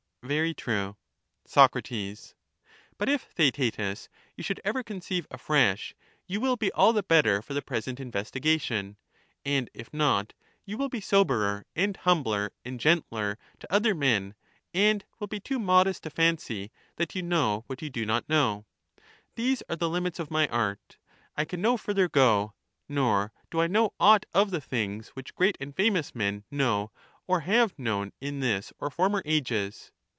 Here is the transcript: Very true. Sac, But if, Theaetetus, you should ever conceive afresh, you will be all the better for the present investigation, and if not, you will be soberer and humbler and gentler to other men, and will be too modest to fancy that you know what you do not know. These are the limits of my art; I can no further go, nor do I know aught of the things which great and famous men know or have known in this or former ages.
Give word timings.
Very 0.23 0.53
true. 0.53 0.97
Sac, 1.45 1.71
But 1.71 1.85
if, 3.09 3.21
Theaetetus, 3.23 4.07
you 4.37 4.43
should 4.43 4.61
ever 4.63 4.83
conceive 4.83 5.25
afresh, 5.31 5.95
you 6.27 6.39
will 6.39 6.55
be 6.55 6.71
all 6.73 6.93
the 6.93 7.01
better 7.01 7.41
for 7.41 7.55
the 7.55 7.61
present 7.63 7.99
investigation, 7.99 8.97
and 9.43 9.67
if 9.73 9.91
not, 9.91 10.33
you 10.63 10.77
will 10.77 10.89
be 10.89 11.01
soberer 11.01 11.65
and 11.75 11.97
humbler 11.97 12.51
and 12.63 12.79
gentler 12.79 13.39
to 13.61 13.73
other 13.73 13.95
men, 13.95 14.35
and 14.75 15.05
will 15.19 15.25
be 15.25 15.39
too 15.39 15.57
modest 15.57 16.03
to 16.03 16.11
fancy 16.11 16.69
that 16.97 17.15
you 17.15 17.23
know 17.23 17.63
what 17.65 17.81
you 17.81 17.89
do 17.89 18.05
not 18.05 18.29
know. 18.29 18.67
These 19.33 19.63
are 19.69 19.75
the 19.75 19.89
limits 19.89 20.19
of 20.19 20.29
my 20.29 20.47
art; 20.49 20.97
I 21.35 21.45
can 21.45 21.63
no 21.63 21.77
further 21.77 22.07
go, 22.07 22.53
nor 22.87 23.33
do 23.49 23.59
I 23.59 23.65
know 23.65 23.95
aught 23.99 24.27
of 24.35 24.51
the 24.51 24.61
things 24.61 25.07
which 25.15 25.33
great 25.33 25.57
and 25.59 25.75
famous 25.75 26.13
men 26.13 26.43
know 26.51 26.91
or 27.25 27.39
have 27.39 27.73
known 27.79 28.13
in 28.21 28.39
this 28.39 28.71
or 28.77 28.91
former 28.91 29.23
ages. 29.25 29.91